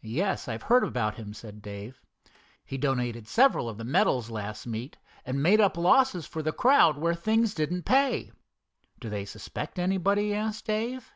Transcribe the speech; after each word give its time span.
"Yes, 0.00 0.48
I've 0.48 0.62
heard 0.62 0.82
about 0.82 1.16
him," 1.16 1.34
said 1.34 1.60
Dave. 1.60 2.00
"He 2.64 2.78
donated 2.78 3.28
several 3.28 3.68
of 3.68 3.76
the 3.76 3.84
medals 3.84 4.30
last 4.30 4.66
meet, 4.66 4.96
and 5.26 5.42
made 5.42 5.60
up 5.60 5.76
losses 5.76 6.26
for 6.26 6.42
the 6.42 6.52
crowd 6.52 6.96
where 6.96 7.12
things 7.14 7.52
didn't 7.52 7.82
pay." 7.82 8.32
"Do 8.98 9.10
they 9.10 9.26
suspect 9.26 9.78
anybody?" 9.78 10.32
asked 10.32 10.64
Dave. 10.64 11.12